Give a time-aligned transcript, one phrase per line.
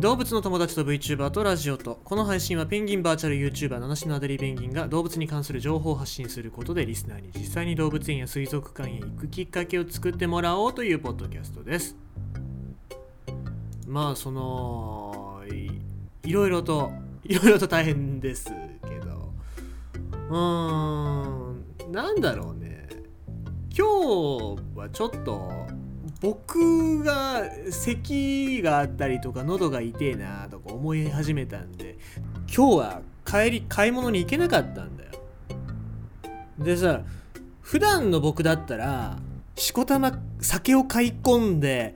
[0.00, 11.96] 動物の友達と VTuber とラジオとこの配信はペンギンバーチャル YouTuber 七種のアデリーペンギンが動物に関する情報を発信することでリスナーに実際に動物園や水族館へ行くきっかけを作ってもらおうというポッドキャストです。
[13.86, 15.70] まあそのい
[16.28, 16.90] いろいろと
[17.22, 18.52] いろいろと大変です
[18.88, 19.32] けど。
[20.28, 22.88] うーんなんだろうね。
[23.76, 23.86] 今
[24.56, 25.63] 日はちょっと
[26.24, 31.98] 僕が咳があったりとか喉が痛えなとか思い始めたんで
[32.48, 35.10] 今日は帰り買い物に行けなかったんだよ。
[36.58, 37.02] でさ
[37.60, 39.18] 普段の僕だったら
[39.54, 41.94] しこたま酒を買い込んで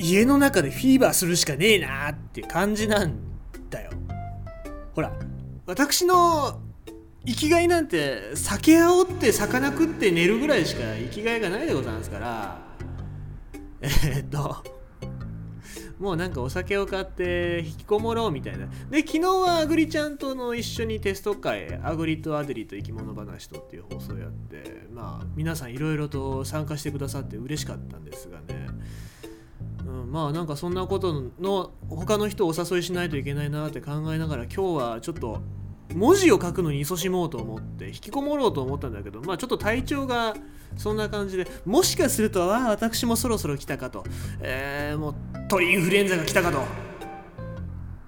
[0.00, 3.14] 家の中でフィーバーするしかねえなって感じなん
[3.70, 3.92] だよ。
[4.96, 5.12] ほら
[5.66, 6.58] 私の
[7.24, 12.63] 生きがいなんて酒煽って魚食って寝るぐらいしか生きがいがないでございますから
[13.84, 14.74] えーっと
[15.98, 18.66] もうなんかお酒を買って引きこもろうみたいな。
[18.90, 28.66] で昨日はアグリちゃんとの一緒にテスト会アグリとアデリと生き物話とっていう放送やってまあ皆さんいろいろと参加してくださって嬉しかったんですがね。
[29.86, 35.42] うん、まあなんかそんなことの他の人をお誘いしないといけないなって考えながら今日はちょっと
[35.94, 40.34] 文字を書くのに勤しもうと思って引きこもろうと思ったんだけどまあちょっと体調が
[40.76, 44.04] そんな感じでもしかするとああ私もそろそろ来たかと。
[44.40, 45.14] えー、もう
[45.48, 46.62] 鳥インフルエンザが来たかと。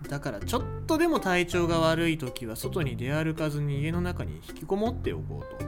[0.09, 5.67] だからちょっとでも体調が悪い時は外に出歩かずに家の中に引きこもっておこうと。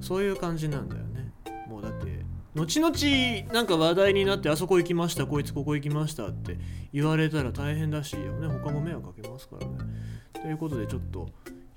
[0.00, 1.32] そういう感じなんだよね。
[1.68, 6.58] もうだって後々なんか話題になってあそこ行きましたこいつここ行きましたって
[6.92, 9.72] 言われたら大変だしよね他も迷惑かけますからね。
[10.42, 11.28] ということでちょっと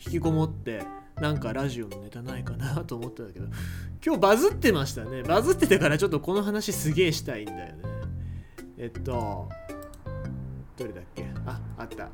[0.06, 0.84] 引きこもって
[1.20, 3.46] なんかラジオのネタないかなと思ったんだけど
[4.06, 5.24] 今日バズってましたね。
[5.24, 7.76] バズってたからちょっとこの話すげえしたいんだよね。
[8.78, 9.48] えっと
[10.78, 11.26] どれだっけ？
[11.46, 12.10] ああった。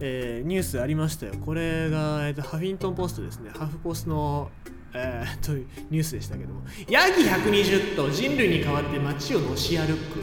[0.00, 1.34] えーニュースありましたよ。
[1.44, 3.50] これが、えっとハフィントンポストですね。
[3.56, 4.50] ハフポストの
[4.94, 6.62] えー、というニュースでしたけども。
[6.88, 10.20] ヤギ120頭人類に代わって街をのし歩く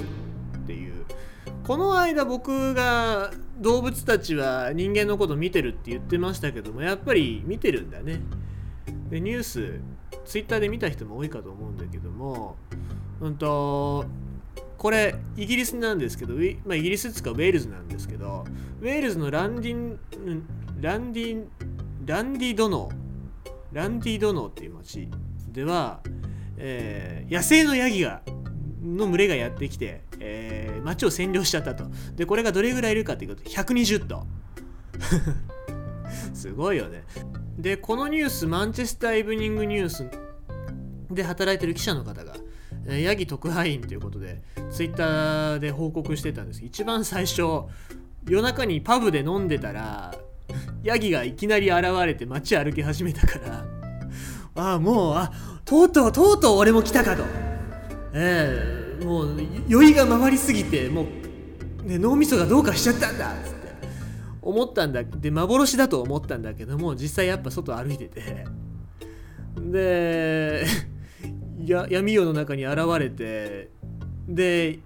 [0.58, 1.06] っていう。
[1.64, 8.22] この間僕が動物たちは人間のこと見てるって言ってましたけどもやっぱり見てるんだね。
[9.10, 9.80] でニュース
[10.26, 12.56] ツイッターで見た人も多いかと思うんだけども
[13.20, 14.06] うんと
[14.78, 18.46] これイギリスなんですけど、ウィまあ、イギリスっつかウェールズなんですけど
[18.82, 20.00] ウェールズのランディン
[20.80, 21.50] ランディン
[22.06, 22.90] ランディドノ
[23.74, 25.10] ランディドノっていう町
[25.52, 26.00] では、
[26.58, 28.22] えー野生のヤギが
[28.98, 31.86] の群れがやってきて、えー町を占領しちゃったと。
[32.16, 33.44] でこれがどれぐらいいるかっていうと。
[33.44, 34.26] 120頭。
[36.34, 37.04] すごいよね。
[37.58, 40.10] でこのニュースマンチェスター・イブニング・ニュース
[41.12, 42.36] で働いてる記者の方が、
[42.88, 44.42] ヤギ特派員ということで
[44.72, 46.64] ツイッターで報告してたんです。
[46.64, 47.42] 一番最初
[48.28, 50.16] 夜中にパブで飲んでたら
[50.84, 53.66] ヤギがいきなり現れて街歩き始めたから
[54.56, 55.32] ああもうあ
[55.66, 57.24] とうとうとうとう俺も来たかと。
[58.14, 59.36] ええもう
[59.68, 61.06] 酔いが回りすぎても
[61.84, 63.60] う、ね、脳みそがどうかしちゃったんだっつって。
[64.42, 65.04] 思ったんだ。
[65.04, 68.46] で幻だと思ったんだけども実際やっぱ外歩いてて。
[69.58, 70.66] で
[71.66, 73.70] や闇夜の中に現れて。
[74.28, 74.80] で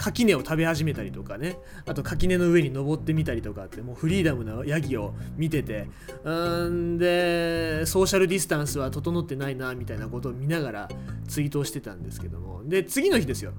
[0.00, 1.58] 垣根を食べ始めたりとかね。
[1.84, 5.90] あと垣根の上に登ってみたりとかってもうフリーダムなヤギを見てて。
[6.24, 10.88] うーんでソーシャルディスタンスは整ってないなみたいなことを見ながら
[11.28, 12.62] ツイートしてたんですけども。
[12.64, 13.52] で次の日ですよ。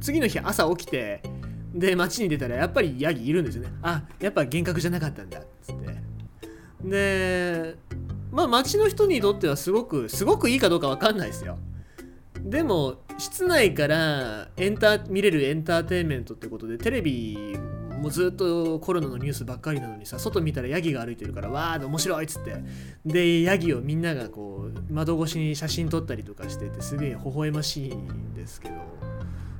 [0.00, 1.22] 次の日朝起きて
[1.74, 3.72] で街に出たらやっぱりヤギいるんですよね。
[3.82, 6.00] あやっぱ幻覚じゃなかったんだっつって。
[6.84, 7.76] で
[8.30, 11.58] まあ街の人にとってはすごくすごくいいかどうかわかんないですよ。
[12.44, 17.56] でも室内からエンター見れるエンターテインメントってことでテレビ
[18.00, 22.56] もずっとコロナのニュースばっかりなのにさ外見たらヤギが歩いてるからわー面白いっつって。
[23.04, 28.74] でヤギをみんながこう窓越しに写真撮ったりとかしててすげえ微笑ましいんですけど。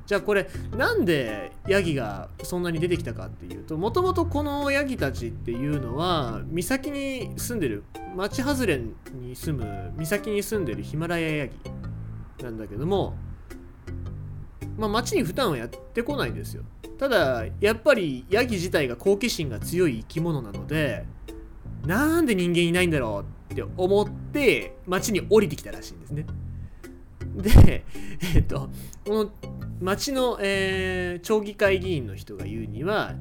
[0.07, 11.53] じゃあこれなんでヤギがそんなに出てきたかっていうともともとこのヤギたちっていうのは岬に住んでる町外れに住む岬に住んでるヒマラヤヤギ。
[12.43, 13.15] なんだけども
[14.77, 16.63] まあ町に普段はやってこないんですよ。
[16.97, 21.05] ただやっぱりヤギ自体が好奇心が強い生き物なので
[21.85, 26.25] なんで人間いないんだろうって思って町に降りてきたらしいんですね。
[27.35, 27.83] で
[28.35, 28.69] えっと
[29.05, 29.31] この
[29.79, 33.15] 町の、えー町議会議員の人が言うには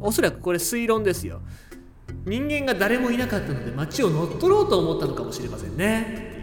[0.00, 1.40] おそらくこれ推論ですよ。
[2.24, 6.35] 人間が誰もいなかったので町を乗っ取ろうと思ったのかもしれませんね。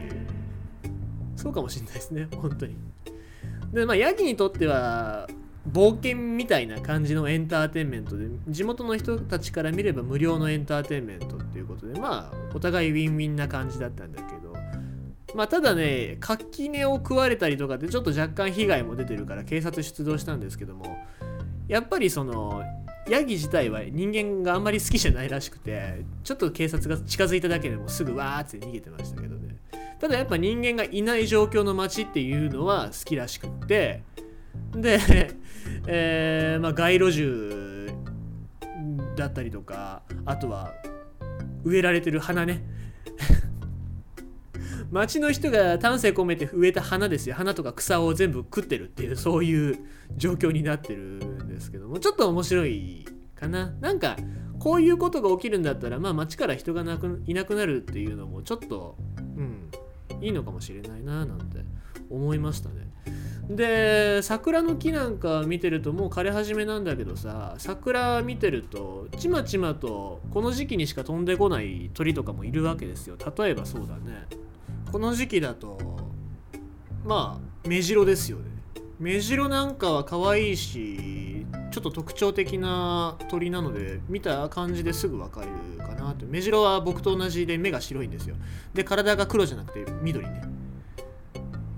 [1.43, 2.29] そうかもしれないですね。
[2.39, 2.77] 本当に。
[3.73, 5.27] でまあヤギにとっては
[5.69, 14.53] 冒険みたいな感じのエンターテインメントで地元の人たちから見れば無料のエンターテインメントっていうことでまあお互いウィンウィンな感じだったんだけど
[15.35, 20.97] まあただね垣根を食われたりとかってちょっと若干被害も出てるから警察出動したんですけども
[21.67, 22.63] やっぱりその
[23.09, 29.42] ヤギ自体は人間があんまり好きじゃないらしくてちょっと警察が近づいただけでもすぐわーって逃げてましたけど
[30.03, 34.03] ただやっぱ人間がいない状況の街っていうのは好きらしくって
[34.75, 34.99] で、
[35.87, 37.89] えーまあ、街路樹
[39.15, 40.73] だったりとかあとは
[41.63, 42.65] 植えられてる花ね。
[44.91, 47.35] 町の人が丹精込めて植えた花ですよ。
[47.35, 49.79] 花とか草を全部食ってるっていうそういう
[50.17, 51.97] 状況になってるんですけども。
[52.01, 53.05] ちょっと面白い
[53.35, 53.71] かな。
[53.79, 54.17] なんか
[54.59, 58.97] こういうことが起きるんだったらまあ町から人がなくいなくなるっていうのもちょっと
[59.37, 59.69] うん。
[60.21, 61.59] いいのかもしれないななんて
[62.09, 62.87] 思いましたね。
[63.49, 73.17] で桜の木なんか見てるともう枯れ始めなんだけどさ桜見てるとちまちまとこの時期にしか飛んでこない鳥とかもいるわけですよ。
[73.37, 74.27] 例えばそうだね。
[74.91, 75.77] この時期だと
[77.05, 78.45] まあメジロですよね。
[78.99, 81.32] メジロなんかは可愛いし
[81.73, 85.47] ちょっと特徴的な鳥なので見た感じですぐ分かる
[85.83, 86.27] かなと。
[86.27, 88.35] メジロは僕と同じで目が白いんですよ。
[88.75, 90.43] で体が黒じゃなくて緑ね。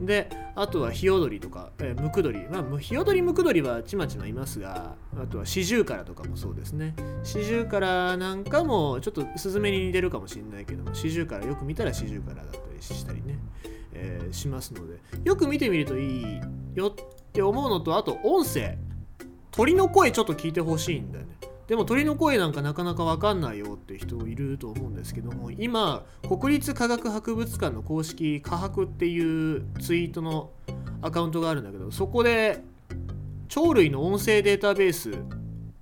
[0.02, 2.46] であとはヒヨドリとか、え、ムクドリ。
[2.50, 6.94] まあヒヨドリムクドリはちまちまいますがあとはシジュウカラとかもそうですね。
[7.24, 13.40] シジュウカラなんかもちょっとスズメに似てるかもしれないけどもシジュウカラよく見たらシジュウカラだったりしたりね、
[13.94, 15.00] えー、しますので。
[15.24, 16.42] よく見てみるといい
[16.76, 18.78] よって思うのとあと音声。
[19.56, 21.36] 鳥の声ちょっと聞いてほしいんだよね。
[21.68, 30.52] でも鳥の声なんかなかなか分かんないよって人いると思うんですけども今国立科学博物館の公式科博っていうツイートの
[31.02, 32.62] アカウントがあるんだけどそこで
[33.50, 35.14] 鳥類の音声データベース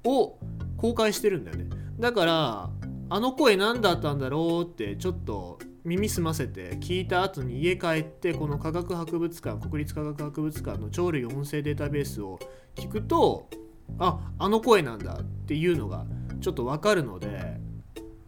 [0.05, 0.37] を
[0.77, 1.65] 公開してるんだよね。
[1.99, 2.69] だから
[3.09, 12.39] あの声何だったんだろうってちょっと耳澄ませて聞いた後に家帰ってこの科学博物館国立科学博物館の鳥類音声データベースを
[12.75, 13.49] 聞くと
[13.99, 16.05] ああの声なんだっていうのが
[16.39, 17.57] ちょっとわかるので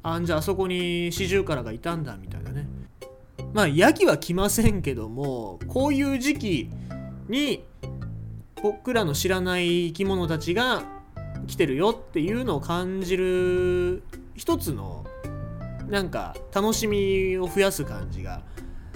[0.03, 2.67] あんじゃあそこにシジュウカラがいたんだみたいなね。
[3.53, 6.69] まあヤギは来ませんけどもこういう時期
[7.29, 7.63] に
[8.61, 10.83] 僕らの知らない生き物たちが
[11.47, 14.03] 来てるよっていうのを感じる
[14.35, 15.05] 一つの
[15.89, 18.41] なんか楽しみを増やす感じが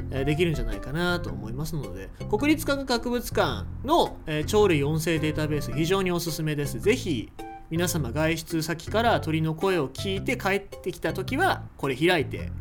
[0.10, 6.80] できるんじゃないかなと思いますので国立科学博物館の、え鳥類音声データベース非常におすすめです。
[6.80, 7.32] ぜひ
[7.70, 12.52] 皆様外出先から鳥の声を聞いて帰ってきた時はこれ開いて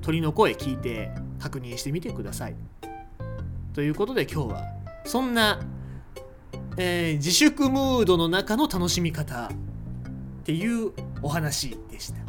[0.00, 2.56] 鳥の声聞いて確認してみてください。
[3.74, 4.62] ということで今日は
[5.04, 5.60] そんな、
[6.78, 9.48] えー、自粛ムードの中の楽しみ方っ
[10.44, 10.92] ていう
[11.22, 12.23] お話でした。